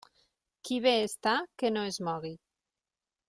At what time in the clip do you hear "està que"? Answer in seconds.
1.09-1.71